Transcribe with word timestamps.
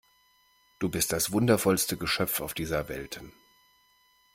Du 0.79 0.89
bist 0.89 1.11
das 1.13 1.31
wundervollste 1.31 1.95
Geschöpf 1.95 2.41
auf 2.41 2.55
dieser 2.55 2.89
Welt! 2.89 3.21